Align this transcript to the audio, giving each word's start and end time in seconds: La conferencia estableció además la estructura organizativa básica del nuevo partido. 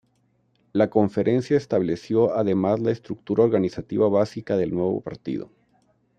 La 0.73 0.89
conferencia 0.89 1.55
estableció 1.57 2.33
además 2.35 2.79
la 2.79 2.89
estructura 2.89 3.43
organizativa 3.43 4.09
básica 4.09 4.57
del 4.57 4.73
nuevo 4.73 4.99
partido. 5.01 5.51